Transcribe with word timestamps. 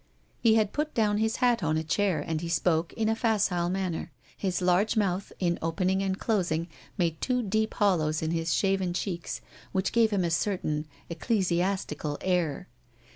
He 0.39 0.55
had 0.55 0.73
put 0.73 0.95
down 0.95 1.19
his 1.19 1.35
hat 1.35 1.61
on 1.61 1.77
a 1.77 1.83
chair, 1.83 2.21
and 2.25 2.41
he 2.41 2.49
spoke 2.49 2.91
in 2.93 3.07
a 3.07 3.15
facile 3.15 3.69
manner. 3.69 4.11
His 4.35 4.59
large 4.59 4.97
mouth, 4.97 5.31
in 5.37 5.59
opening 5.61 6.01
and 6.01 6.17
closing, 6.17 6.69
made 6.97 7.21
two 7.21 7.43
deep 7.43 7.75
hollows 7.75 8.23
in 8.23 8.31
his 8.31 8.51
shaven 8.51 8.95
cheeks, 8.95 9.41
which 9.73 9.91
gave 9.91 10.09
him 10.09 10.23
a 10.23 10.31
certain 10.31 10.87
ecclesiastical 11.11 12.17
air. 12.21 12.67